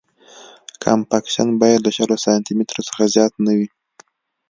کمپکشن 0.83 1.47
باید 1.61 1.79
له 1.85 1.91
شل 1.97 2.09
سانتي 2.25 2.53
مترو 2.57 2.87
څخه 2.89 3.03
زیات 3.13 3.33
نه 3.45 3.51
وي 3.57 3.67